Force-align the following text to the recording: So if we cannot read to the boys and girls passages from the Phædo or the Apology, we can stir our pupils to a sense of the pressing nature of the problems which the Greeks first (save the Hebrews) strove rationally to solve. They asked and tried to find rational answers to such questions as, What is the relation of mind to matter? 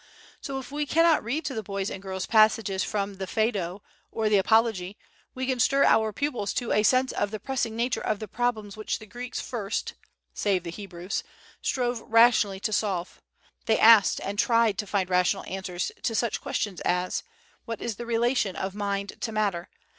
So 0.41 0.57
if 0.57 0.71
we 0.71 0.87
cannot 0.87 1.23
read 1.23 1.45
to 1.45 1.53
the 1.53 1.61
boys 1.61 1.91
and 1.91 2.01
girls 2.01 2.25
passages 2.25 2.83
from 2.83 3.17
the 3.17 3.27
Phædo 3.27 3.81
or 4.11 4.29
the 4.29 4.39
Apology, 4.39 4.97
we 5.35 5.45
can 5.45 5.59
stir 5.59 5.83
our 5.83 6.11
pupils 6.11 6.53
to 6.55 6.71
a 6.71 6.81
sense 6.81 7.11
of 7.11 7.29
the 7.29 7.39
pressing 7.39 7.75
nature 7.75 8.01
of 8.01 8.17
the 8.17 8.27
problems 8.27 8.75
which 8.75 8.97
the 8.97 9.05
Greeks 9.05 9.39
first 9.39 9.93
(save 10.33 10.63
the 10.63 10.71
Hebrews) 10.71 11.23
strove 11.61 12.01
rationally 12.01 12.59
to 12.61 12.73
solve. 12.73 13.21
They 13.67 13.77
asked 13.77 14.19
and 14.23 14.39
tried 14.39 14.79
to 14.79 14.87
find 14.87 15.07
rational 15.07 15.43
answers 15.43 15.91
to 16.01 16.15
such 16.15 16.41
questions 16.41 16.81
as, 16.83 17.21
What 17.65 17.79
is 17.79 17.97
the 17.97 18.07
relation 18.07 18.55
of 18.55 18.73
mind 18.73 19.17
to 19.21 19.31
matter? 19.31 19.69